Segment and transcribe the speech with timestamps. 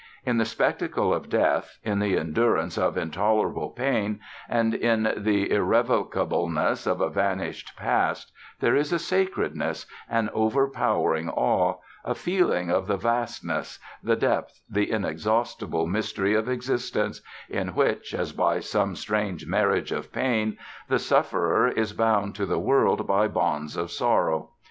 [0.25, 6.87] In the spectacle of Death, in the endurance of intolerable pain, and in the irrevocableness
[6.87, 12.97] of a vanished past, there is a sacredness, an overpowering awe, a feeling of the
[12.97, 19.91] vastness, the depth, the inexhaustible mystery of existence, in which, as by some strange marriage
[19.91, 20.57] of pain,
[20.89, 24.49] the sufferer is bound to the world by bonds of sorrow.